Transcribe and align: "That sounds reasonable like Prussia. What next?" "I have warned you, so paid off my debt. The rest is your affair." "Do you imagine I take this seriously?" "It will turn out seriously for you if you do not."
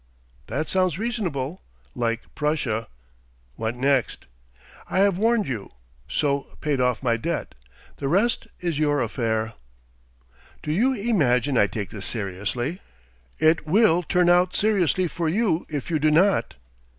"That 0.47 0.67
sounds 0.67 0.97
reasonable 0.97 1.61
like 1.93 2.33
Prussia. 2.33 2.87
What 3.55 3.75
next?" 3.75 4.25
"I 4.89 5.01
have 5.01 5.15
warned 5.19 5.47
you, 5.47 5.73
so 6.07 6.57
paid 6.59 6.81
off 6.81 7.03
my 7.03 7.17
debt. 7.17 7.53
The 7.97 8.07
rest 8.07 8.47
is 8.61 8.79
your 8.79 8.99
affair." 8.99 9.53
"Do 10.63 10.71
you 10.71 10.93
imagine 10.95 11.55
I 11.55 11.67
take 11.67 11.91
this 11.91 12.07
seriously?" 12.07 12.81
"It 13.37 13.67
will 13.67 14.01
turn 14.01 14.27
out 14.27 14.55
seriously 14.55 15.07
for 15.07 15.29
you 15.29 15.67
if 15.69 15.91
you 15.91 15.99
do 15.99 16.09
not." 16.09 16.55